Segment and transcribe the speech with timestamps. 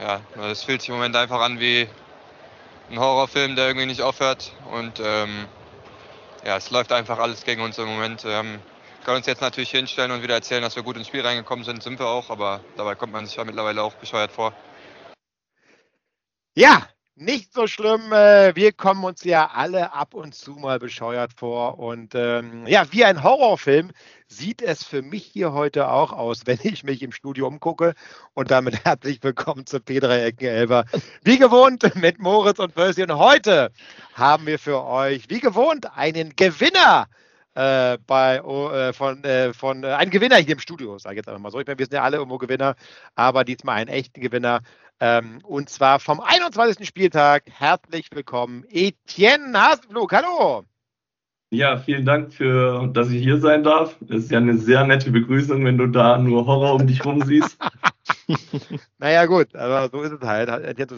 [0.00, 0.20] ja,
[0.50, 1.88] es fühlt sich im Moment einfach an wie
[2.90, 4.52] ein Horrorfilm, der irgendwie nicht aufhört.
[4.70, 5.46] Und ähm,
[6.44, 8.24] ja, es läuft einfach alles gegen uns im Moment.
[8.24, 8.60] Wir haben,
[9.04, 11.82] können uns jetzt natürlich hinstellen und wieder erzählen, dass wir gut ins Spiel reingekommen sind,
[11.82, 14.52] sind wir auch, aber dabei kommt man sich ja mittlerweile auch bescheuert vor.
[16.54, 18.12] Ja, nicht so schlimm.
[18.12, 21.78] Äh, wir kommen uns ja alle ab und zu mal bescheuert vor.
[21.78, 23.90] Und ähm, ja, wie ein Horrorfilm
[24.26, 27.94] sieht es für mich hier heute auch aus, wenn ich mich im Studio umgucke.
[28.34, 30.86] Und damit herzlich willkommen zu P3 Eckenelber.
[31.22, 33.02] Wie gewohnt mit Moritz und Percy.
[33.04, 33.70] Und heute
[34.14, 37.06] haben wir für euch, wie gewohnt, einen Gewinner.
[37.56, 41.28] Äh, bei, äh, von, äh, von äh, ein Gewinner hier im Studio, sage ich jetzt
[41.28, 41.60] einfach mal so.
[41.60, 42.74] Ich meine, wir sind ja alle irgendwo Gewinner,
[43.14, 44.62] aber diesmal einen echten Gewinner.
[45.00, 46.86] Ähm, und zwar vom 21.
[46.86, 47.44] Spieltag.
[47.50, 50.12] Herzlich willkommen, Etienne Hasenflug.
[50.12, 50.64] Hallo.
[51.50, 53.96] Ja, vielen Dank für, dass ich hier sein darf.
[54.00, 57.22] Das ist ja eine sehr nette Begrüßung, wenn du da nur Horror um dich rum
[57.22, 57.56] siehst.
[58.98, 60.48] naja, gut, aber so ist es halt.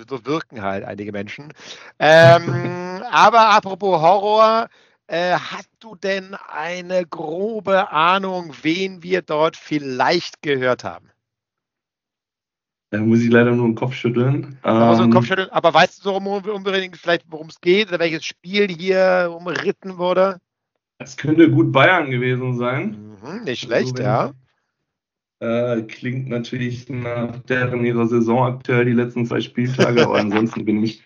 [0.09, 1.53] So wirken halt einige Menschen.
[1.99, 4.69] Ähm, aber apropos Horror,
[5.09, 11.11] äh, hast du denn eine grobe Ahnung, wen wir dort vielleicht gehört haben?
[12.91, 14.59] Da muss ich leider nur den Kopf schütteln.
[14.63, 15.51] Aber, ähm, Kopf schütteln.
[15.51, 20.39] aber weißt du so unbedingt vielleicht, worum es geht oder welches Spiel hier umritten wurde?
[20.99, 23.17] Es könnte gut Bayern gewesen sein.
[23.23, 24.33] Mhm, nicht schlecht, also, ja.
[25.39, 30.83] Äh, klingt natürlich nach deren ihrer Saison aktuell die letzten zwei Spieltage, aber ansonsten bin
[30.83, 31.03] ich.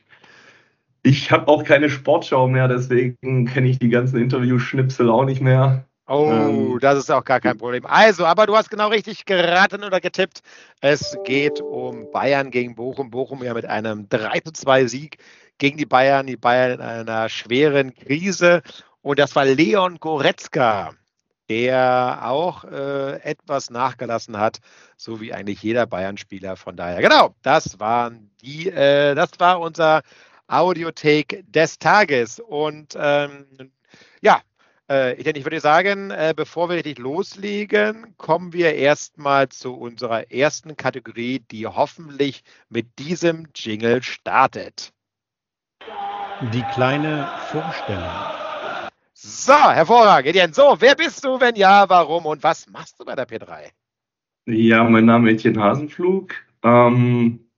[1.03, 5.87] Ich habe auch keine Sportschau mehr, deswegen kenne ich die ganzen Interview-Schnipsel auch nicht mehr.
[6.13, 7.87] Oh, ähm, das ist auch gar kein Problem.
[7.87, 10.41] Also, aber du hast genau richtig geraten oder getippt.
[10.81, 13.13] Es geht um Bayern gegen Bochum.
[13.13, 15.19] Bochum ja mit einem 3 zu 2 Sieg
[15.59, 16.27] gegen die Bayern.
[16.27, 18.63] Die Bayern in einer schweren Krise.
[19.03, 20.95] Und das war Leon Goretzka,
[21.49, 24.59] der auch äh, etwas nachgelassen hat,
[24.97, 26.57] so wie eigentlich jeder Bayern-Spieler.
[26.57, 30.03] Von daher, genau, das waren die, äh, das war unser
[30.49, 32.41] Audiotake des Tages.
[32.41, 33.47] Und ähm,
[34.21, 34.41] ja,
[34.91, 40.77] äh, ich würde sagen, äh, bevor wir richtig loslegen, kommen wir erstmal zu unserer ersten
[40.77, 44.93] Kategorie, die hoffentlich mit diesem Jingle startet.
[46.53, 48.11] Die kleine Vorstellung.
[49.13, 50.55] So, hervorragend.
[50.55, 51.41] So, wer bist du?
[51.41, 53.71] Wenn ja, warum und was machst du bei der P3?
[54.47, 56.35] Ja, mein Name ist Etienne Hasenflug.
[56.63, 57.51] Ähm,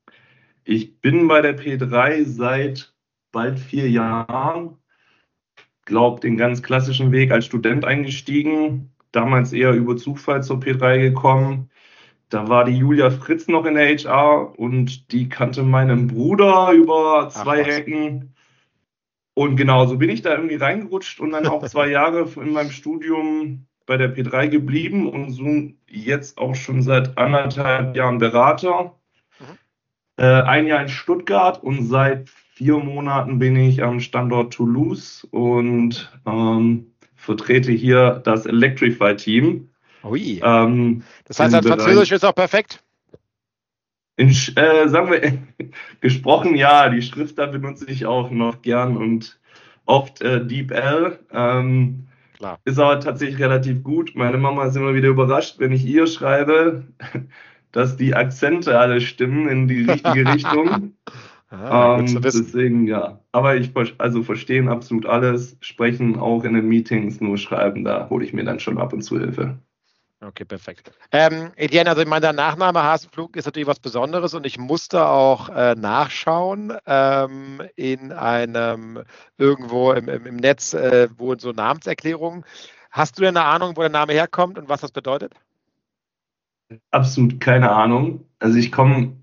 [0.64, 2.92] ich bin bei der P3 seit
[3.30, 4.81] bald vier Jahren
[5.84, 11.70] glaube, den ganz klassischen Weg als Student eingestiegen, damals eher über Zufall zur P3 gekommen.
[12.28, 17.28] Da war die Julia Fritz noch in der HR und die kannte meinen Bruder über
[17.30, 18.34] zwei Ach, Ecken.
[19.34, 22.70] Und genau, so bin ich da irgendwie reingerutscht und dann auch zwei Jahre in meinem
[22.70, 25.44] Studium bei der P3 geblieben und so
[25.88, 28.94] jetzt auch schon seit anderthalb Jahren Berater.
[29.38, 29.58] Mhm.
[30.16, 32.30] Äh, ein Jahr in Stuttgart und seit
[32.62, 36.86] vier Monaten bin ich am Standort Toulouse und ähm,
[37.16, 39.68] vertrete hier das Electrify-Team.
[40.04, 40.40] Ui.
[40.44, 42.80] Ähm, das heißt, dein Französisch ist auch perfekt?
[44.16, 45.38] In, äh, sagen wir,
[46.00, 49.40] gesprochen ja, die Schrift da benutze ich auch noch gern und
[49.86, 51.18] oft äh, DeepL.
[51.32, 52.06] Ähm,
[52.36, 52.60] Klar.
[52.64, 54.12] Ist aber tatsächlich relativ gut.
[54.14, 56.84] Meine Mama ist immer wieder überrascht, wenn ich ihr schreibe,
[57.72, 60.94] dass die Akzente alle stimmen in die richtige Richtung.
[61.52, 63.20] Ah, ähm, deswegen ja.
[63.30, 68.24] Aber ich also verstehen absolut alles, sprechen auch in den Meetings, nur schreiben, da hole
[68.24, 69.58] ich mir dann schon ab und zu Hilfe.
[70.22, 70.92] Okay, perfekt.
[71.10, 75.06] Ähm, Etienne, also ich meine, der Nachname Hasenflug ist natürlich was Besonderes und ich musste
[75.06, 79.02] auch äh, nachschauen ähm, in einem
[79.36, 82.44] irgendwo im, im, im Netz, äh, wo so Namenserklärungen.
[82.90, 85.34] Hast du denn eine Ahnung, wo der Name herkommt und was das bedeutet?
[86.92, 88.24] Absolut keine Ahnung.
[88.38, 89.21] Also ich komme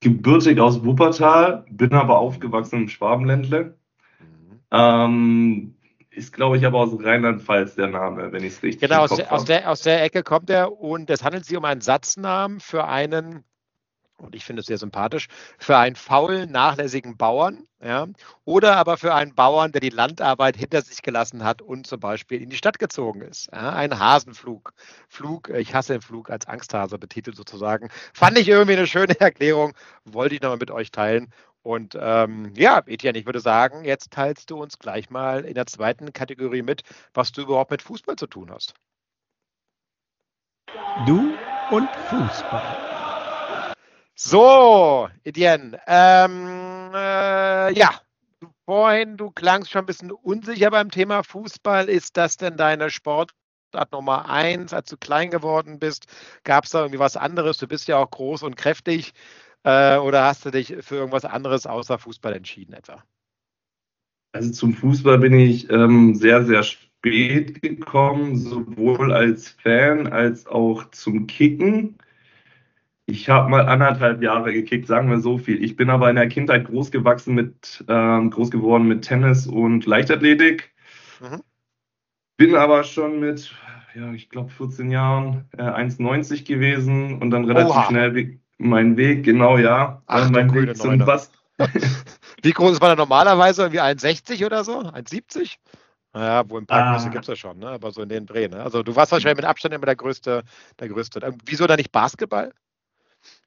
[0.00, 3.76] gebürtig aus Wuppertal, bin aber aufgewachsen im Schwabenländle.
[4.18, 4.60] Mhm.
[4.70, 5.74] Ähm,
[6.10, 9.44] ist, glaube ich, aber aus Rheinland-Pfalz der Name, wenn ich es richtig Genau, aus aus,
[9.44, 13.44] der, aus der Ecke kommt er und es handelt sich um einen Satznamen für einen
[14.20, 15.28] und ich finde es sehr sympathisch,
[15.58, 18.06] für einen faulen, nachlässigen Bauern, ja,
[18.44, 22.42] oder aber für einen Bauern, der die Landarbeit hinter sich gelassen hat und zum Beispiel
[22.42, 23.48] in die Stadt gezogen ist.
[23.52, 24.72] Ja, ein Hasenflug.
[25.08, 27.88] Flug, äh, ich hasse den Flug als Angsthase betitelt sozusagen.
[28.12, 29.72] Fand ich irgendwie eine schöne Erklärung,
[30.04, 31.32] wollte ich nochmal mit euch teilen.
[31.62, 35.66] Und ähm, ja, Etienne, ich würde sagen, jetzt teilst du uns gleich mal in der
[35.66, 36.82] zweiten Kategorie mit,
[37.12, 38.74] was du überhaupt mit Fußball zu tun hast.
[41.06, 41.34] Du
[41.70, 42.89] und Fußball.
[44.22, 48.02] So, Etienne, ähm, äh, ja,
[48.66, 51.88] vorhin, du klangst schon ein bisschen unsicher beim Thema Fußball.
[51.88, 53.32] Ist das denn deine Sport
[53.70, 56.04] Sportart Nummer eins, als du klein geworden bist?
[56.44, 57.56] Gab es da irgendwie was anderes?
[57.56, 59.14] Du bist ja auch groß und kräftig.
[59.62, 63.02] Äh, oder hast du dich für irgendwas anderes außer Fußball entschieden etwa?
[64.32, 70.90] Also zum Fußball bin ich ähm, sehr, sehr spät gekommen, sowohl als Fan als auch
[70.90, 71.96] zum Kicken.
[73.10, 75.62] Ich habe mal anderthalb Jahre gekickt, sagen wir so viel.
[75.64, 79.84] Ich bin aber in der Kindheit groß gewachsen mit, ähm, groß geworden mit Tennis und
[79.84, 80.72] Leichtathletik.
[81.20, 81.42] Mhm.
[82.36, 83.52] Bin aber schon mit,
[83.96, 87.86] ja, ich glaube 14 Jahren äh, 1,90 gewesen und dann relativ Oha.
[87.88, 91.34] schnell mein Weg, genau ja, Ach, mein Weg zum Bast.
[92.42, 93.62] Wie groß ist man da normalerweise?
[93.62, 94.78] Irgendwie 1,60 oder so?
[94.78, 95.56] 1,70?
[96.12, 97.10] Naja, wo im Parkgröße ah.
[97.10, 97.68] gibt es ja schon, ne?
[97.68, 98.48] aber so in den Dreh.
[98.48, 98.62] Ne?
[98.62, 100.44] Also du warst wahrscheinlich mit Abstand immer der größte,
[100.78, 101.20] der größte.
[101.24, 102.52] Ähm, wieso da nicht Basketball?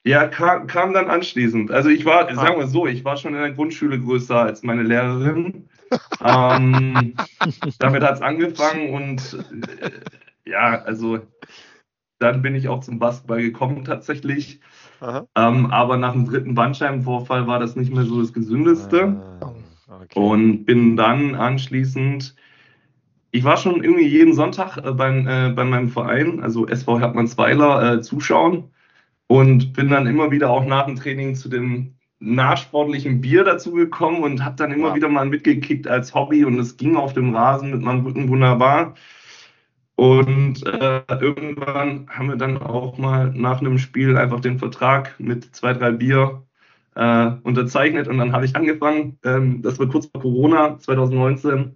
[0.06, 1.72] Ja, kam, kam dann anschließend.
[1.72, 2.36] Also ich war, ah.
[2.36, 5.70] sagen wir so, ich war schon in der Grundschule größer als meine Lehrerin.
[6.24, 7.16] ähm,
[7.80, 9.46] damit hat es angefangen und
[9.82, 9.92] äh,
[10.50, 11.20] ja, also
[12.20, 14.60] dann bin ich auch zum Basketball gekommen tatsächlich.
[15.36, 19.22] Ähm, aber nach dem dritten Bandscheibenvorfall war das nicht mehr so das Gesündeste.
[19.42, 19.54] Ah,
[20.02, 20.20] okay.
[20.20, 22.36] Und bin dann anschließend,
[23.32, 27.96] ich war schon irgendwie jeden Sonntag äh, beim, äh, bei meinem Verein, also SV Hermannsweiler,
[27.96, 28.70] äh, zuschauen
[29.28, 34.46] und bin dann immer wieder auch nach dem Training zu dem nachsportlichen Bier dazugekommen und
[34.46, 34.96] habe dann immer ja.
[34.96, 38.96] wieder mal mitgekickt als Hobby und es ging auf dem Rasen mit meinem Rücken wunderbar.
[39.96, 45.56] Und äh, irgendwann haben wir dann auch mal nach einem Spiel einfach den Vertrag mit
[45.56, 46.44] zwei, drei Bier
[46.96, 51.76] äh, unterzeichnet und dann habe ich angefangen, ähm, das war kurz vor Corona 2019,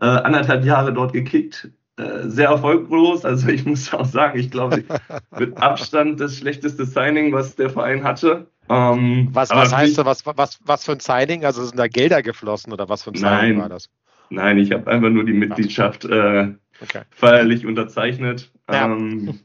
[0.00, 1.70] äh, anderthalb Jahre dort gekickt.
[2.00, 4.84] Äh, sehr erfolglos, also ich muss auch sagen, ich glaube,
[5.38, 8.46] mit Abstand das schlechteste Signing, was der Verein hatte.
[8.70, 11.44] Ähm, was was heißt so, was, was, was für ein Signing?
[11.44, 13.90] Also sind da Gelder geflossen oder was für ein Signing nein, war das?
[14.30, 17.02] Nein, ich habe einfach nur die Mitgliedschaft äh, okay.
[17.10, 18.50] feierlich unterzeichnet.
[18.70, 18.86] Ja.
[18.86, 19.40] Ähm,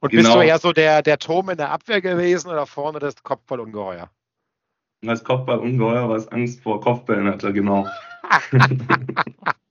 [0.00, 0.22] Und genau.
[0.22, 4.10] bist du eher so der, der Turm in der Abwehr gewesen oder vorne das Kopfballungeheuer?
[5.02, 7.86] Das Kopfballungeheuer, was Angst vor Kopfbällen hatte, genau.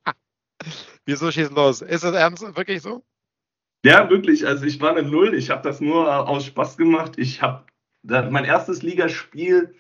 [1.10, 1.82] Wieso schießen los?
[1.82, 3.04] Ist das ernst wirklich so?
[3.84, 4.46] Ja, wirklich.
[4.46, 5.34] Also ich war eine Null.
[5.34, 7.14] Ich habe das nur aus Spaß gemacht.
[7.18, 7.64] Ich habe
[8.04, 9.74] mein erstes Ligaspiel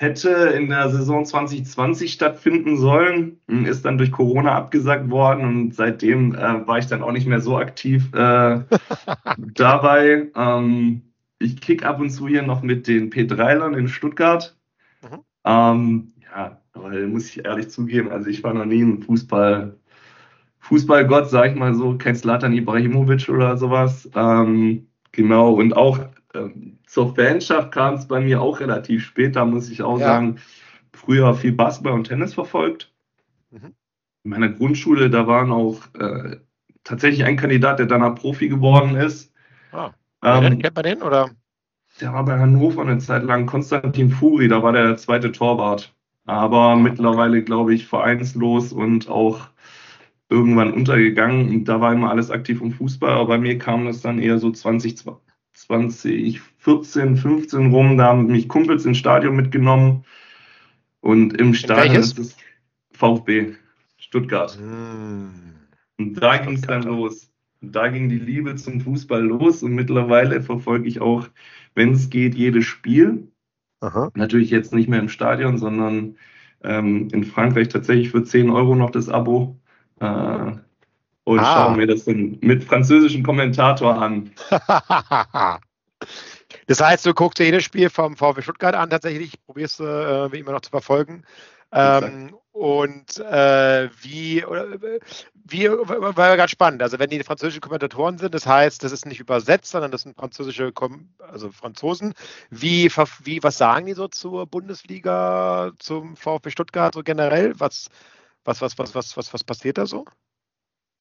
[0.00, 6.36] hätte in der Saison 2020 stattfinden sollen, ist dann durch Corona abgesagt worden und seitdem
[6.36, 8.60] äh, war ich dann auch nicht mehr so aktiv äh,
[9.38, 10.30] dabei.
[10.36, 11.02] Ähm,
[11.40, 14.56] ich kick ab und zu hier noch mit den P3lern in Stuttgart.
[15.02, 15.18] Mhm.
[15.44, 19.76] Ähm, ja, aber muss ich ehrlich zugeben, also ich war noch nie ein Fußball,
[20.68, 24.08] Fußballgott, sag ich mal so, kein Slatan Ibrahimovic oder sowas.
[24.14, 25.98] Ähm, genau, und auch
[26.34, 29.34] ähm, zur Fanschaft kam es bei mir auch relativ spät.
[29.34, 30.06] Da muss ich auch ja.
[30.06, 30.38] sagen,
[30.92, 32.92] früher viel Basketball und Tennis verfolgt.
[33.50, 33.72] Mhm.
[34.24, 36.36] In meiner Grundschule, da waren auch äh,
[36.84, 39.32] tatsächlich ein Kandidat, der danach Profi geworden ist.
[39.72, 39.92] Ah.
[40.22, 41.30] Ähm, kennt man den oder?
[41.98, 45.94] Der war bei Hannover eine Zeit lang Konstantin Furi, da war der zweite Torwart.
[46.26, 46.82] Aber okay.
[46.82, 49.48] mittlerweile, glaube ich, vereinslos und auch
[50.28, 51.48] irgendwann untergegangen.
[51.48, 54.38] Und da war immer alles aktiv im Fußball, aber bei mir kam das dann eher
[54.38, 54.96] so 20,
[55.52, 60.04] 2014, 15 rum, da haben mich Kumpels ins Stadion mitgenommen.
[61.00, 62.36] Und im Stadion ist es
[62.92, 63.54] VfB
[63.96, 64.58] Stuttgart.
[64.58, 65.30] Hm.
[65.98, 67.30] Und da ging es dann los.
[67.60, 71.28] Und da ging die Liebe zum Fußball los und mittlerweile verfolge ich auch,
[71.74, 73.28] wenn es geht, jedes Spiel.
[73.80, 74.10] Aha.
[74.14, 76.16] Natürlich jetzt nicht mehr im Stadion, sondern
[76.62, 79.56] ähm, in Frankreich tatsächlich für 10 Euro noch das Abo.
[80.00, 80.52] Äh,
[81.24, 81.66] und ah.
[81.66, 84.30] schaue mir das dann mit französischem Kommentator an.
[86.66, 90.32] das heißt, du guckst dir jedes Spiel vom VW Stuttgart an, tatsächlich, probierst du äh,
[90.32, 91.24] wie immer noch zu verfolgen.
[91.70, 94.66] Ähm, und äh, wie, oder,
[95.44, 96.82] wie, war ganz spannend.
[96.82, 100.16] Also wenn die französischen Kommentatoren sind, das heißt, das ist nicht übersetzt, sondern das sind
[100.16, 100.72] französische,
[101.30, 102.14] also Franzosen.
[102.50, 102.90] Wie,
[103.22, 107.52] wie, was sagen die so zur Bundesliga, zum VfB Stuttgart so generell?
[107.60, 107.90] Was,
[108.48, 110.04] was, was, was, was, was, was passiert da so?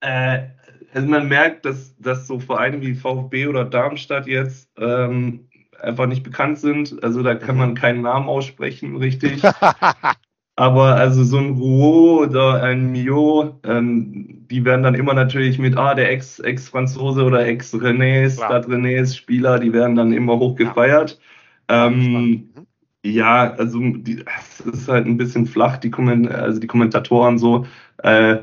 [0.01, 0.49] Äh,
[0.93, 5.47] also man merkt, dass, dass so Vereine wie VfB oder Darmstadt jetzt ähm,
[5.79, 7.03] einfach nicht bekannt sind.
[7.03, 9.41] Also da kann man keinen Namen aussprechen, richtig.
[10.59, 15.77] Aber also so ein Rouault oder ein Mio, ähm, die werden dann immer natürlich mit,
[15.77, 21.19] ah, der Ex-Franzose oder Ex-Renés, Stade-Renés-Spieler, die werden dann immer hoch gefeiert.
[21.69, 22.66] Ja, ähm, mhm.
[23.11, 27.65] Ja also es ist halt ein bisschen flach, die, Komment also die Kommentatoren so.
[27.97, 28.37] Äh,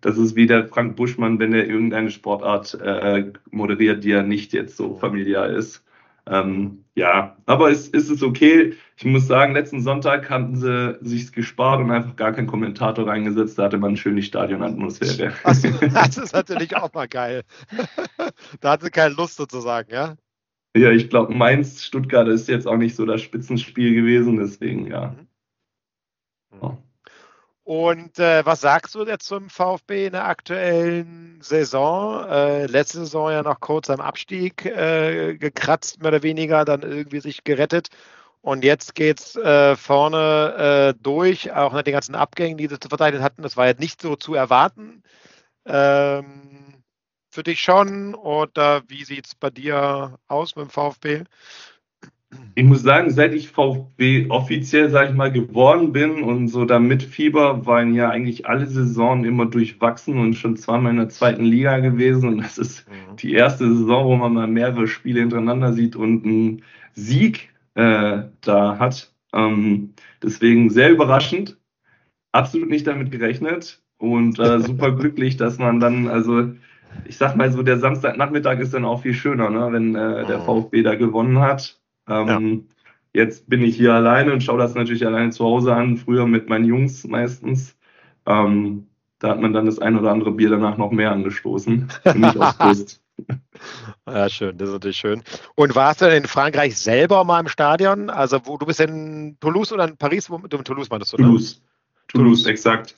[0.00, 4.52] das ist wie der Frank Buschmann, wenn er irgendeine Sportart äh, moderiert, die ja nicht
[4.52, 5.84] jetzt so familiar ist.
[6.30, 8.74] Ähm, ja, aber es, es ist okay.
[8.96, 13.58] Ich muss sagen, letzten Sonntag hatten sie sich gespart und einfach gar keinen Kommentator reingesetzt.
[13.58, 15.32] Da hatte man schön die Stadionatmosphäre.
[15.44, 17.42] Also, das ist natürlich auch mal geil.
[18.60, 20.16] da hat sie keine Lust sozusagen, ja?
[20.78, 25.08] Ja, ich glaube, Mainz, Stuttgart ist jetzt auch nicht so das Spitzenspiel gewesen, deswegen ja.
[25.08, 25.28] Mhm.
[26.62, 26.78] ja.
[27.64, 32.24] Und äh, was sagst du jetzt zum VfB in der aktuellen Saison?
[32.26, 37.20] Äh, letzte Saison ja noch kurz am Abstieg äh, gekratzt, mehr oder weniger, dann irgendwie
[37.20, 37.88] sich gerettet.
[38.40, 42.88] Und jetzt geht's äh, vorne äh, durch, auch nach den ganzen Abgängen, die sie zu
[42.88, 43.42] verteidigen hatten.
[43.42, 45.02] Das war jetzt nicht so zu erwarten.
[45.66, 46.67] Ähm,
[47.30, 48.14] für dich schon?
[48.14, 51.24] Oder wie sieht es bei dir aus mit dem VfB?
[52.54, 57.02] Ich muss sagen, seit ich VfB offiziell, sag ich mal, geworden bin und so damit
[57.02, 61.78] Fieber, waren ja eigentlich alle Saisonen immer durchwachsen und schon zweimal in der zweiten Liga
[61.78, 62.28] gewesen.
[62.28, 63.16] Und das ist mhm.
[63.16, 68.78] die erste Saison, wo man mal mehrere Spiele hintereinander sieht und einen Sieg äh, da
[68.78, 69.12] hat.
[69.32, 71.56] Ähm, deswegen sehr überraschend.
[72.32, 76.52] Absolut nicht damit gerechnet und äh, super glücklich, dass man dann, also
[77.04, 80.38] ich sag mal so, der Samstagnachmittag ist dann auch viel schöner, ne, wenn äh, der
[80.38, 80.44] mhm.
[80.44, 81.78] VfB da gewonnen hat.
[82.08, 82.66] Ähm,
[83.14, 83.22] ja.
[83.22, 86.48] Jetzt bin ich hier alleine und schaue das natürlich alleine zu Hause an, früher mit
[86.48, 87.76] meinen Jungs meistens.
[88.26, 88.86] Ähm,
[89.18, 91.88] da hat man dann das ein oder andere Bier danach noch mehr angestoßen.
[92.58, 93.00] Aus.
[94.06, 95.24] Ja, schön, das ist natürlich schön.
[95.56, 98.10] Und warst du denn in Frankreich selber mal im Stadion?
[98.10, 100.30] Also, wo du bist in Toulouse oder in Paris?
[100.30, 101.56] Wo, du in Toulouse meintest du, Toulouse.
[101.56, 101.62] Ne?
[102.06, 102.94] Toulouse, Toulouse, exakt.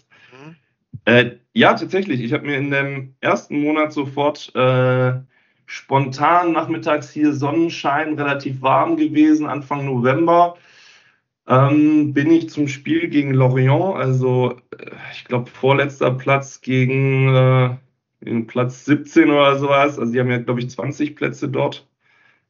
[1.05, 2.21] Äh, ja, tatsächlich.
[2.21, 5.15] Ich habe mir in dem ersten Monat sofort äh,
[5.67, 10.57] spontan nachmittags hier Sonnenschein, relativ warm gewesen, Anfang November.
[11.49, 18.41] Ähm, bin ich zum Spiel gegen Lorient, also äh, ich glaube vorletzter Platz gegen äh,
[18.47, 19.99] Platz 17 oder sowas.
[19.99, 21.89] Also die haben ja, glaube ich, 20 Plätze dort,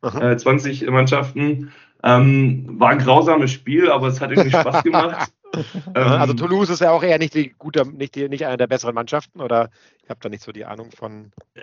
[0.02, 1.73] äh, 20 Mannschaften.
[2.02, 5.32] Ähm, war ein grausames Spiel, aber es hat irgendwie Spaß gemacht.
[5.95, 8.95] also Toulouse ist ja auch eher nicht die gute, nicht, die, nicht eine der besseren
[8.95, 9.71] Mannschaften, oder
[10.02, 11.33] ich habe da nicht so die Ahnung von.
[11.54, 11.61] Äh,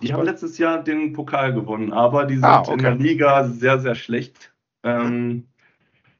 [0.00, 2.72] die haben letztes Jahr den Pokal gewonnen, aber die ah, sind ah, okay.
[2.72, 4.52] in der Liga sehr, sehr schlecht.
[4.82, 5.48] Ähm,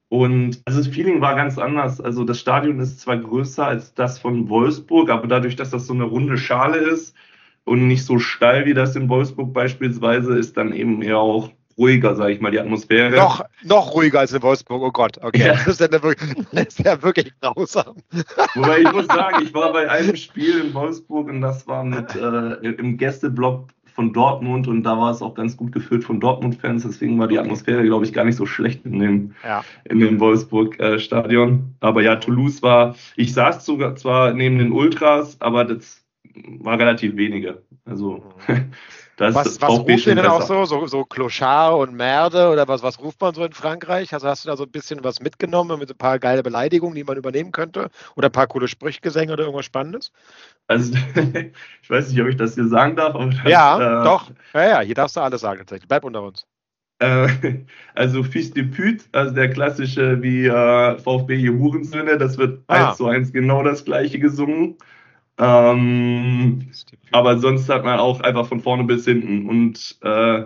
[0.09, 2.01] und also das Feeling war ganz anders.
[2.01, 5.95] Also das Stadion ist zwar größer als das von Wolfsburg, aber dadurch, dass das so
[5.95, 7.15] eine runde Schale ist
[7.65, 12.17] und nicht so steil wie das in Wolfsburg beispielsweise, ist dann eben eher auch ruhiger,
[12.17, 13.17] sage ich mal, die Atmosphäre.
[13.17, 15.47] Noch, noch ruhiger als in Wolfsburg, oh Gott, okay.
[15.47, 15.53] Ja.
[15.55, 17.97] Das, ist ja wirklich, das ist ja wirklich grausam.
[18.55, 22.15] Wobei ich muss sagen, ich war bei einem Spiel in Wolfsburg und das war mit
[22.17, 23.69] äh, im Gästeblock
[23.99, 27.39] von Dortmund und da war es auch ganz gut gefüllt von Dortmund-Fans, deswegen war die
[27.39, 29.65] Atmosphäre, glaube ich, gar nicht so schlecht in dem, ja.
[29.85, 31.75] in dem Wolfsburg-Stadion.
[31.81, 36.05] Aber ja, Toulouse war, ich saß sogar zwar neben den Ultras, aber das
[36.61, 37.63] war relativ wenige.
[37.85, 38.71] Also mhm.
[39.19, 40.65] Das was was ruft ihr denn auch so?
[40.65, 40.87] so?
[40.87, 44.15] So Clochard und Merde oder was, was ruft man so in Frankreich?
[44.15, 47.03] Also hast du da so ein bisschen was mitgenommen mit ein paar geile Beleidigungen, die
[47.03, 47.91] man übernehmen könnte?
[48.15, 50.13] Oder ein paar coole Sprüchgesänge oder irgendwas Spannendes?
[50.69, 50.95] Also,
[51.83, 53.15] ich weiß nicht, ob ich das hier sagen darf.
[53.15, 54.31] Das, ja, äh, doch.
[54.55, 55.89] Ja, ja, hier darfst du alles sagen tatsächlich.
[55.89, 56.47] Bleib unter uns.
[57.01, 57.29] Äh,
[57.97, 62.89] also Fils de Pute, also der klassische wie äh, VfB hier Hurensöhne, das wird ah.
[62.89, 64.77] eins zu eins genau das gleiche gesungen.
[65.39, 66.71] Ähm,
[67.13, 70.45] aber sonst hat man auch einfach von vorne bis hinten und äh,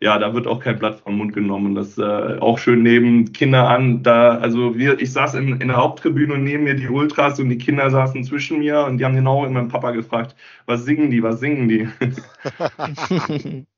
[0.00, 1.74] ja, da wird auch kein Blatt vom Mund genommen.
[1.74, 4.02] Das äh, auch schön neben Kinder an.
[4.02, 7.48] Da, also wir, ich saß in, in der Haupttribüne und neben mir die Ultras und
[7.48, 11.10] die Kinder saßen zwischen mir und die haben genau immer meinen Papa gefragt, was singen
[11.10, 11.88] die, was singen die?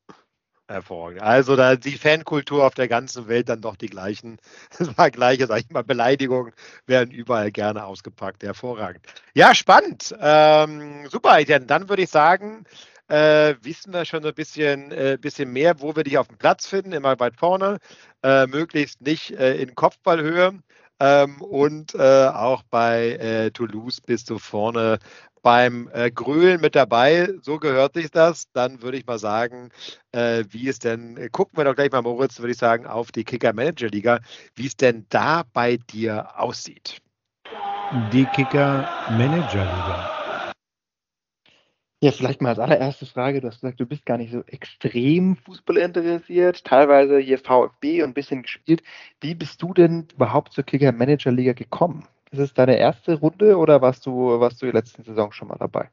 [0.70, 1.22] Hervorragend.
[1.22, 4.38] Also da die Fankultur auf der ganzen Welt dann doch die gleichen,
[4.78, 6.52] das war gleiche, sag ich mal, Beleidigungen
[6.86, 8.42] werden überall gerne ausgepackt.
[8.42, 9.04] Hervorragend.
[9.34, 10.14] Ja, spannend.
[10.20, 11.66] Ähm, super, Etienne.
[11.66, 12.64] Dann würde ich sagen,
[13.08, 16.38] äh, wissen wir schon so ein bisschen, äh, bisschen mehr, wo wir dich auf dem
[16.38, 17.78] Platz finden, immer weit vorne,
[18.22, 20.60] äh, möglichst nicht äh, in Kopfballhöhe.
[21.02, 24.98] Ähm, und äh, auch bei äh, Toulouse bist du vorne
[25.42, 27.30] beim äh, Grölen mit dabei.
[27.42, 28.50] So gehört sich das.
[28.52, 29.70] Dann würde ich mal sagen,
[30.12, 33.12] äh, wie es denn, äh, gucken wir doch gleich mal, Moritz, würde ich sagen, auf
[33.12, 34.20] die Kicker Manager Liga,
[34.54, 37.00] wie es denn da bei dir aussieht.
[38.12, 40.20] Die Kicker Manager Liga.
[42.02, 43.42] Ja, vielleicht mal als allererste Frage.
[43.42, 48.10] Du hast gesagt, du bist gar nicht so extrem Fußball interessiert, teilweise hier VfB und
[48.10, 48.82] ein bisschen gespielt.
[49.20, 52.08] Wie bist du denn überhaupt zur Kicker Manager Liga gekommen?
[52.32, 55.48] Ist es deine erste Runde oder warst du, warst du in der letzten Saison schon
[55.48, 55.90] mal dabei?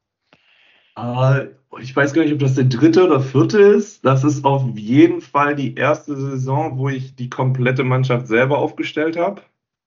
[0.97, 1.47] Uh,
[1.79, 4.03] ich weiß gar nicht, ob das der dritte oder vierte ist.
[4.05, 9.17] Das ist auf jeden Fall die erste Saison, wo ich die komplette Mannschaft selber aufgestellt
[9.17, 9.41] habe.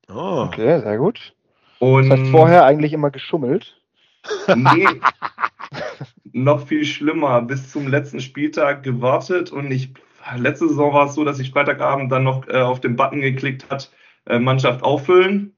[0.09, 0.45] Oh.
[0.47, 1.35] Okay, sehr gut.
[1.79, 3.81] Und das heißt vorher eigentlich immer geschummelt?
[4.55, 4.87] Nee,
[6.33, 7.43] noch viel schlimmer.
[7.43, 9.95] Bis zum letzten Spieltag gewartet und ich
[10.37, 13.71] letzte Saison war es so, dass ich Freitagabend dann noch äh, auf den Button geklickt
[13.71, 13.91] hat,
[14.27, 15.57] äh, Mannschaft auffüllen.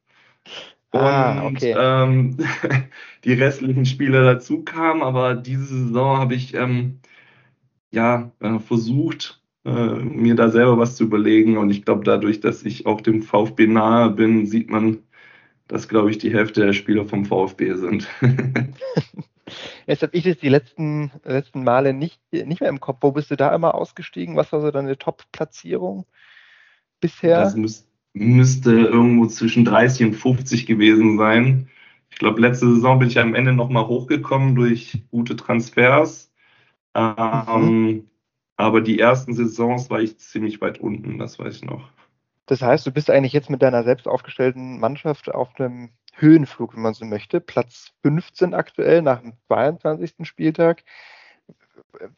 [1.01, 1.75] Ah, und okay.
[1.77, 2.37] ähm,
[3.25, 7.01] die restlichen Spiele dazu kamen, aber diese Saison habe ich ähm,
[7.91, 11.57] ja äh, versucht, äh, mir da selber was zu überlegen.
[11.57, 14.99] Und ich glaube, dadurch, dass ich auch dem VfB nahe bin, sieht man,
[15.69, 18.09] dass, glaube ich, die Hälfte der Spieler vom VfB sind.
[19.87, 22.99] Jetzt habe ich das die letzten, letzten Male nicht, nicht mehr im Kopf.
[23.01, 24.37] Wo bist du da immer ausgestiegen?
[24.37, 26.07] Was war so deine Top-Platzierung
[27.01, 27.41] bisher?
[27.41, 31.69] Das müß, müsste irgendwo zwischen 30 und 50 gewesen sein.
[32.11, 36.31] Ich glaube, letzte Saison bin ich am Ende nochmal hochgekommen durch gute Transfers.
[36.95, 38.11] Ähm, mhm.
[38.57, 41.89] Aber die ersten Saisons war ich ziemlich weit unten, das weiß ich noch.
[42.47, 46.83] Das heißt, du bist eigentlich jetzt mit deiner selbst aufgestellten Mannschaft auf einem Höhenflug, wenn
[46.83, 47.41] man so möchte.
[47.41, 50.27] Platz 15 aktuell nach dem 22.
[50.29, 50.85] Spieltag.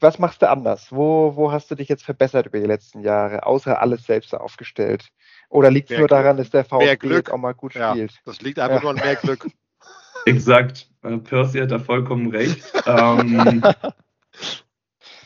[0.01, 0.91] Was machst du anders?
[0.91, 5.09] Wo, wo hast du dich jetzt verbessert über die letzten Jahre, außer alles selbst aufgestellt?
[5.49, 8.21] Oder liegt es nur daran, dass der VfB jetzt auch mal gut ja, spielt?
[8.25, 8.83] Das liegt einfach ja.
[8.83, 9.47] nur an mehr Glück.
[10.27, 10.89] Exakt.
[11.03, 12.63] Äh, Percy hat da vollkommen recht.
[12.87, 13.63] ähm,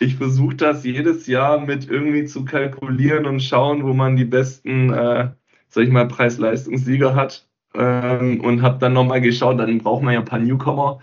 [0.00, 4.92] ich versuche das jedes Jahr mit irgendwie zu kalkulieren und schauen, wo man die besten,
[4.92, 5.30] äh,
[5.68, 7.46] sag ich mal, Preis-Leistungssieger hat.
[7.74, 11.00] Ähm, und habe dann nochmal geschaut, dann braucht man ja ein paar Newcomer.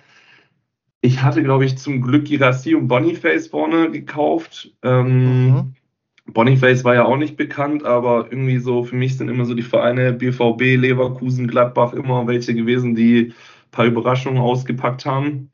[1.05, 4.71] Ich hatte, glaube ich, zum Glück Girassi und Boniface vorne gekauft.
[4.81, 5.73] Ähm, mhm.
[6.33, 9.61] Boniface war ja auch nicht bekannt, aber irgendwie so, für mich sind immer so die
[9.61, 13.33] Vereine BVB, Leverkusen, Gladbach immer welche gewesen, die ein
[13.69, 15.51] paar Überraschungen ausgepackt haben.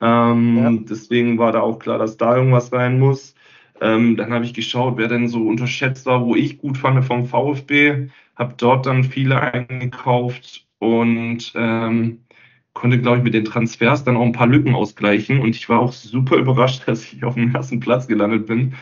[0.00, 0.72] Ähm, ja.
[0.88, 3.34] Deswegen war da auch klar, dass da irgendwas rein muss.
[3.82, 7.26] Ähm, dann habe ich geschaut, wer denn so unterschätzt war, wo ich gut fand vom
[7.26, 8.08] VfB.
[8.36, 12.23] Habe dort dann viele eingekauft und ähm,
[12.74, 15.40] konnte, glaube ich, mit den Transfers dann auch ein paar Lücken ausgleichen.
[15.40, 18.74] Und ich war auch super überrascht, dass ich auf dem ersten Platz gelandet bin.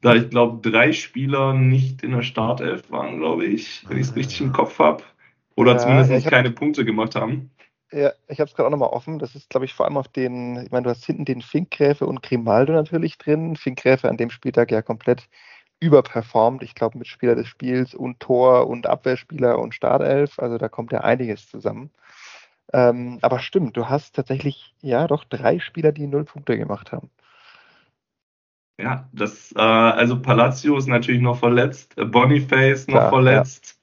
[0.00, 4.16] Da ich glaube, drei Spieler nicht in der Startelf waren, glaube ich, wenn ich es
[4.16, 5.02] richtig im Kopf habe.
[5.56, 7.50] Oder ja, zumindest keine Punkte gemacht haben.
[7.92, 9.18] Ja, ich habe es gerade auch nochmal offen.
[9.18, 12.06] Das ist, glaube ich, vor allem auf den, ich meine, du hast hinten den Finkgräfe
[12.06, 13.56] und Grimaldo natürlich drin.
[13.56, 15.28] Finkgräfe an dem Spieltag ja komplett
[15.80, 16.62] überperformt.
[16.62, 20.38] Ich glaube, mit Spieler des Spiels und Tor und Abwehrspieler und Startelf.
[20.38, 21.90] Also da kommt ja einiges zusammen.
[22.72, 27.10] Ähm, aber stimmt, du hast tatsächlich ja doch drei Spieler, die null Punkte gemacht haben.
[28.80, 33.78] Ja, das, äh, also Palacio ist natürlich noch verletzt, Boniface noch Klar, verletzt.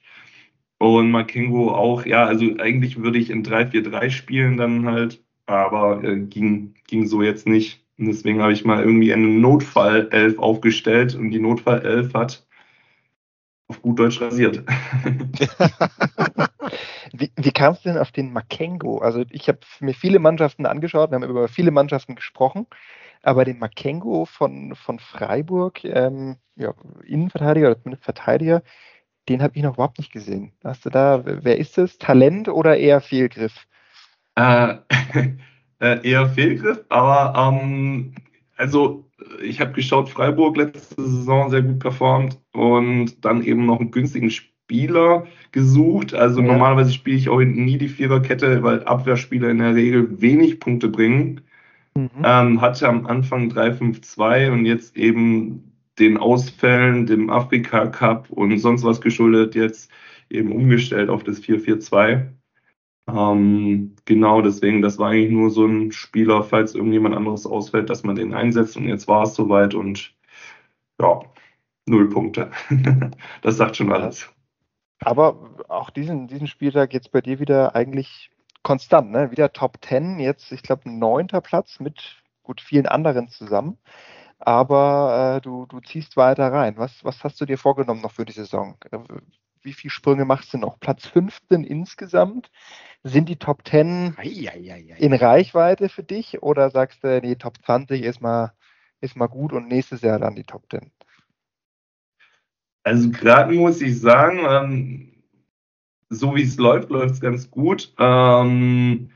[0.82, 0.88] Ja.
[0.88, 6.20] Und Makengo auch, ja, also eigentlich würde ich in 3-4-3 spielen dann halt, aber äh,
[6.20, 7.86] ging, ging so jetzt nicht.
[7.98, 12.46] Und deswegen habe ich mal irgendwie eine Notfall-Elf aufgestellt und die Notfall-Elf hat
[13.68, 14.64] auf gut Deutsch rasiert.
[17.22, 18.98] wie, wie kam es denn auf den Makengo?
[18.98, 22.66] Also ich habe mir viele Mannschaften angeschaut, wir haben über viele Mannschaften gesprochen,
[23.22, 26.74] aber den Makengo von, von Freiburg, ähm, ja,
[27.06, 28.64] Innenverteidiger oder Verteidiger,
[29.30, 30.52] den habe ich noch überhaupt nicht gesehen.
[30.64, 32.00] Hast du da, wer ist es?
[32.00, 33.68] Talent oder eher Fehlgriff?
[34.36, 34.78] Äh,
[35.80, 38.16] äh, eher Fehlgriff, aber ähm,
[38.58, 39.10] also
[39.44, 44.32] ich habe geschaut, Freiburg letzte Saison sehr gut performt und dann eben noch einen günstigen
[44.72, 46.14] Spieler gesucht.
[46.14, 46.48] Also ja.
[46.48, 50.88] normalerweise spiele ich auch hinten nie die Viererkette, weil Abwehrspieler in der Regel wenig Punkte
[50.88, 51.42] bringen.
[51.94, 52.10] Mhm.
[52.24, 58.86] Ähm, hatte am Anfang 3-5-2 und jetzt eben den Ausfällen, dem Afrika Cup und sonst
[58.86, 59.92] was geschuldet, jetzt
[60.30, 62.28] eben umgestellt auf das 4-4-2.
[63.10, 68.04] Ähm, genau, deswegen, das war eigentlich nur so ein Spieler, falls irgendjemand anderes ausfällt, dass
[68.04, 70.14] man den einsetzt und jetzt war es soweit und
[71.02, 71.20] ja,
[71.88, 72.52] null Punkte.
[73.42, 74.32] das sagt schon alles.
[75.02, 78.30] Aber auch diesen, diesen Spieltag jetzt bei dir wieder eigentlich
[78.64, 79.32] konstant, ne?
[79.32, 83.78] Wieder Top 10, jetzt, ich glaube, neunter Platz mit gut vielen anderen zusammen
[84.42, 86.78] aber äh, du, du ziehst weiter rein.
[86.78, 88.76] Was, was hast du dir vorgenommen noch für die Saison?
[89.62, 90.80] Wie viele Sprünge machst du noch?
[90.80, 92.50] Platz 15 insgesamt?
[93.04, 94.16] Sind die Top 10
[94.98, 98.54] in Reichweite für dich oder sagst du, nee, Top 20 ist mal,
[99.00, 100.92] ist mal gut und nächstes Jahr dann die Top 10?
[102.84, 105.12] Also gerade muss ich sagen, ähm,
[106.10, 107.94] so wie es läuft, läuft es ganz gut.
[108.00, 109.10] Ähm,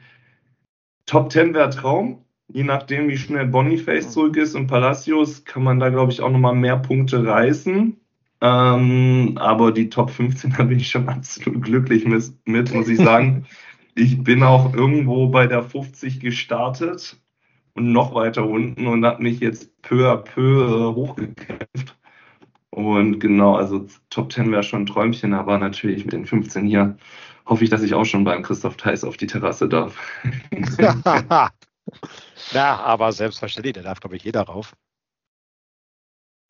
[1.06, 5.80] Top 10 wäre Traum je nachdem, wie schnell Boniface zurück ist und Palacios, kann man
[5.80, 7.98] da, glaube ich, auch nochmal mehr Punkte reißen.
[8.42, 12.98] Ähm, aber die Top 15, da bin ich schon absolut glücklich mit, mit muss ich
[12.98, 13.46] sagen.
[13.96, 17.18] ich bin auch irgendwo bei der 50 gestartet
[17.74, 21.95] und noch weiter unten und habe mich jetzt peu à peu hochgekämpft.
[22.76, 26.98] Und genau, also Top 10 wäre schon ein Träumchen, aber natürlich mit den 15 hier
[27.46, 29.98] hoffe ich, dass ich auch schon beim Christoph Theis auf die Terrasse darf.
[32.54, 34.76] Na, aber selbstverständlich, da darf, glaube ich, jeder rauf.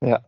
[0.02, 0.26] Ja.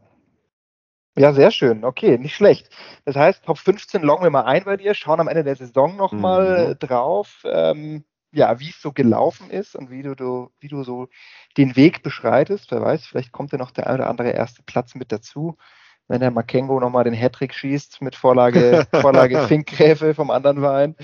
[1.17, 1.83] Ja, sehr schön.
[1.83, 2.69] Okay, nicht schlecht.
[3.05, 5.95] Das heißt, Top 15 loggen wir mal ein bei dir, schauen am Ende der Saison
[5.95, 6.79] nochmal mhm.
[6.79, 11.07] drauf, ähm, ja, wie es so gelaufen ist und wie du, du, wie du so
[11.57, 12.69] den Weg beschreitest.
[12.69, 15.57] Wer weiß, vielleicht kommt ja noch der ein oder andere erste Platz mit dazu,
[16.07, 20.95] wenn der Makengo nochmal den Hattrick schießt mit Vorlage, Vorlage Finkgräfe vom anderen Verein.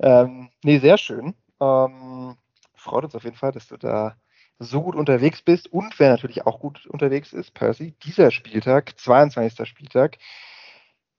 [0.00, 1.34] Ähm, nee, sehr schön.
[1.60, 2.36] Ähm,
[2.74, 4.16] freut uns auf jeden Fall, dass du da
[4.58, 9.68] so gut unterwegs bist und wer natürlich auch gut unterwegs ist, Percy, dieser Spieltag, 22.
[9.68, 10.18] Spieltag,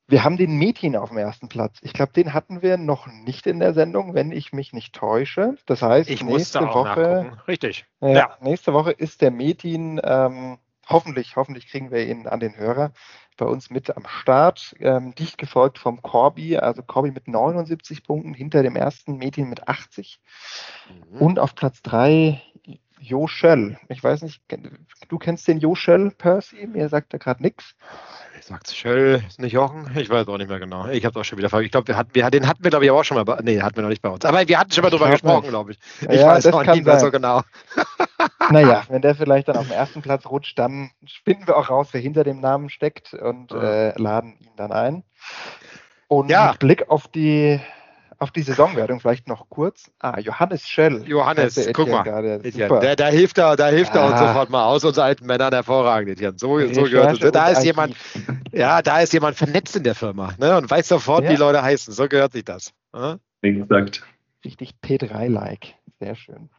[0.07, 1.79] wir haben den Metin auf dem ersten Platz.
[1.81, 5.57] Ich glaube, den hatten wir noch nicht in der Sendung, wenn ich mich nicht täusche.
[5.65, 7.01] Das heißt, ich nächste Woche.
[7.01, 7.41] Nachgucken.
[7.47, 7.85] Richtig.
[8.01, 8.37] Äh, ja.
[8.39, 12.91] Nächste Woche ist der Metin, ähm, hoffentlich, hoffentlich kriegen wir ihn an den Hörer
[13.37, 14.75] bei uns mit am Start.
[14.79, 19.67] Ähm, dicht gefolgt vom Corby, also Corby mit 79 Punkten, hinter dem ersten Metin mit
[19.67, 20.19] 80.
[21.11, 21.21] Mhm.
[21.21, 22.41] Und auf Platz 3
[22.99, 23.77] Jo Schell.
[23.89, 24.41] Ich weiß nicht,
[25.09, 26.65] du kennst den Jo Schell, Percy?
[26.67, 27.75] Mir sagt er gerade nichts.
[28.71, 29.89] Schell, ist nicht Jochen?
[29.95, 30.87] Ich weiß auch nicht mehr genau.
[30.87, 31.65] Ich habe auch schon wieder vergessen.
[31.65, 33.39] Ich glaube, wir hatten, wir, den hatten wir, glaube ich, auch schon mal.
[33.43, 34.25] Nee, hatten wir noch nicht bei uns.
[34.25, 35.79] Aber wir hatten schon mal drüber gesprochen, glaube ich.
[36.01, 37.41] Ich ja, weiß auch nicht mehr so genau.
[38.51, 40.91] naja, wenn der vielleicht dann auf dem ersten Platz rutscht, dann
[41.23, 43.89] finden wir auch raus, wer hinter dem Namen steckt und ja.
[43.89, 45.03] äh, laden ihn dann ein.
[46.07, 46.51] Und ja.
[46.51, 47.59] mit Blick auf die
[48.17, 49.91] auf die Saisonwertung vielleicht noch kurz.
[49.99, 51.03] Ah, Johannes Schell.
[51.07, 52.03] Johannes, guck mal.
[52.03, 54.27] Der, da hilft er, da hilft er uns ah.
[54.27, 56.37] sofort mal aus, uns alten Männern hervorragend, Etienne.
[56.37, 57.31] So, so gehört es.
[57.31, 57.95] Da ist jemand,
[58.51, 61.31] ja, da ist jemand vernetzt in der Firma ne, und weiß sofort, ja.
[61.31, 61.93] wie Leute heißen.
[61.93, 62.73] So gehört sich das.
[62.93, 63.19] Ne?
[63.41, 64.03] Exakt.
[64.43, 65.75] Richtig P3-like.
[65.99, 66.49] Sehr schön.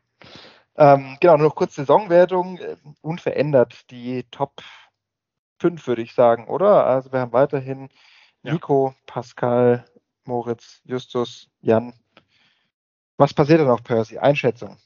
[0.76, 2.58] Ähm, genau, nur noch kurz Saisonwertung.
[2.58, 4.62] Äh, unverändert die Top
[5.60, 6.86] 5, würde ich sagen, oder?
[6.86, 7.88] Also wir haben weiterhin
[8.42, 9.84] Nico, Pascal,
[10.26, 11.92] Moritz, Justus, Jan.
[13.16, 14.18] Was passiert denn auf Percy?
[14.18, 14.76] Einschätzung.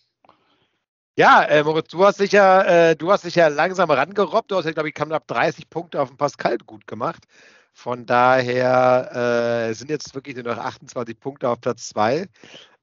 [1.17, 4.51] Ja, äh, Moritz, du hast dich ja, äh, du hast dich ja langsam rangerobbt.
[4.51, 7.25] Du hast ja, glaube ich, knapp 30 Punkte auf dem Pascal gut gemacht.
[7.73, 12.27] Von daher äh, sind jetzt wirklich nur noch 28 Punkte auf Platz 2,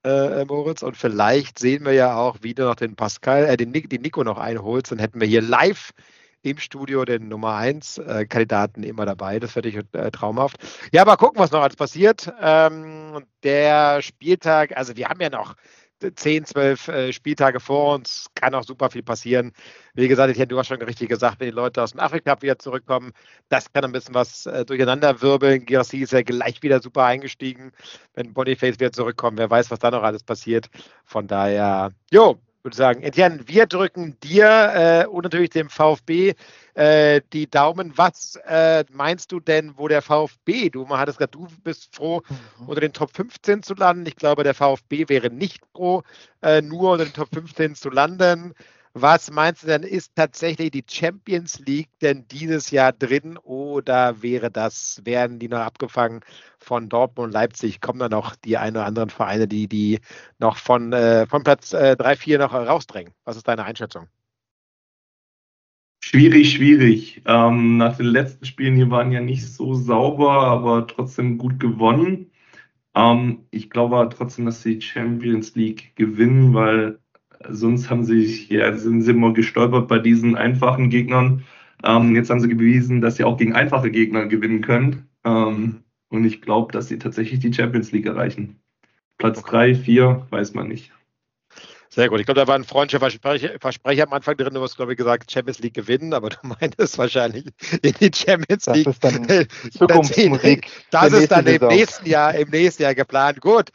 [0.03, 0.83] äh, Moritz.
[0.83, 4.23] Und vielleicht sehen wir ja auch, wie du noch den Pascal, äh, den, den Nico
[4.23, 4.91] noch einholst.
[4.91, 5.91] Dann hätten wir hier live
[6.41, 9.39] im Studio den Nummer 1 äh, Kandidaten immer dabei.
[9.39, 10.57] Das finde ich äh, traumhaft.
[10.91, 12.31] Ja, aber gucken, was noch alles passiert.
[12.41, 15.55] Ähm, der Spieltag, also wir haben ja noch
[15.99, 19.51] 10, 12 äh, Spieltage vor uns, kann auch super viel passieren.
[19.93, 22.39] Wie gesagt, ich hätte du hast schon richtig gesagt, wenn die Leute aus dem Afrika
[22.41, 23.13] wieder zurückkommen,
[23.49, 25.65] das kann ein bisschen was äh, durcheinander wirbeln.
[25.65, 27.71] Girassi ist ja gleich wieder super eingestiegen.
[28.13, 30.69] Wenn Boniface wieder zurückkommt, wer weiß, was da noch alles passiert.
[31.05, 36.33] Von daher, jo, würde sagen, Etienne, wir drücken dir äh, und natürlich dem VfB
[36.73, 37.93] äh, die Daumen.
[37.95, 42.67] Was äh, meinst du denn, wo der VfB, du hattest gesagt, du bist froh, mhm.
[42.67, 44.05] unter den Top 15 zu landen.
[44.05, 46.03] Ich glaube, der VfB wäre nicht froh,
[46.41, 48.53] äh, nur unter den Top 15 zu landen.
[48.99, 54.49] Was meinst du denn, ist tatsächlich die Champions League denn dieses Jahr drin oder wäre
[54.49, 56.21] das, werden die noch abgefangen
[56.57, 57.79] von Dortmund und Leipzig?
[57.79, 59.99] Kommen da noch die ein oder anderen Vereine, die die
[60.39, 63.13] noch von, äh, von Platz äh, 3, 4 noch rausdrängen?
[63.23, 64.07] Was ist deine Einschätzung?
[66.03, 67.21] Schwierig, schwierig.
[67.25, 72.31] Ähm, nach den letzten Spielen hier waren ja nicht so sauber, aber trotzdem gut gewonnen.
[72.95, 76.99] Ähm, ich glaube trotzdem, dass sie die Champions League gewinnen, weil
[77.47, 81.43] Sonst haben sie, ja, sind sie immer gestolpert bei diesen einfachen Gegnern.
[81.83, 85.07] Ähm, jetzt haben sie bewiesen, dass sie auch gegen einfache Gegner gewinnen können.
[85.23, 88.59] Ähm, und ich glaube, dass sie tatsächlich die Champions League erreichen.
[89.17, 90.91] Platz 3, 4, weiß man nicht.
[91.97, 92.19] Sehr gut.
[92.19, 92.99] Ich glaube, da war ein freundlicher
[93.59, 94.53] Versprecher, am Anfang drin.
[94.53, 97.45] Du hast, glaube ich, gesagt, Champions League gewinnen, aber du meintest wahrscheinlich
[97.81, 98.85] in die Champions League.
[99.01, 100.67] Das ist dann Zukunftsmusik.
[100.91, 103.41] Das ist dann im nächsten Jahr, im nächsten Jahr geplant.
[103.41, 103.71] Gut.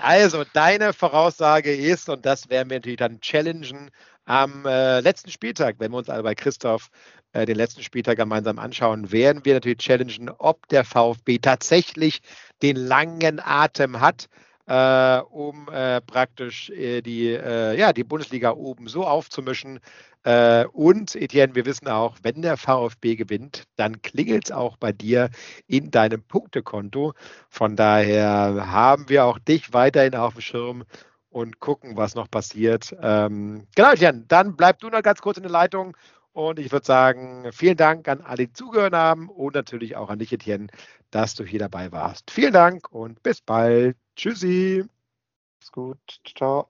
[0.00, 3.92] Also, deine Voraussage ist, und das werden wir natürlich dann challengen,
[4.24, 6.90] am äh, letzten Spieltag, wenn wir uns alle bei Christoph
[7.32, 12.22] äh, den letzten Spieltag gemeinsam anschauen, werden wir natürlich challengen, ob der VfB tatsächlich
[12.60, 14.26] den langen Atem hat
[14.66, 19.80] äh, um äh, praktisch äh, die, äh, ja, die Bundesliga oben so aufzumischen.
[20.24, 24.92] Äh, und Etienne, wir wissen auch, wenn der VfB gewinnt, dann klingelt es auch bei
[24.92, 25.30] dir
[25.66, 27.14] in deinem Punktekonto.
[27.50, 30.84] Von daher haben wir auch dich weiterhin auf dem Schirm
[31.30, 32.94] und gucken, was noch passiert.
[33.02, 35.96] Ähm, genau, Etienne, dann bleib du noch ganz kurz in der Leitung.
[36.32, 40.18] Und ich würde sagen, vielen Dank an alle, die zugehört haben und natürlich auch an
[40.18, 40.68] dich, Etienne,
[41.10, 42.30] dass du hier dabei warst.
[42.30, 43.96] Vielen Dank und bis bald.
[44.16, 44.84] Tschüssi.
[45.62, 46.20] Ist gut.
[46.36, 46.68] Ciao.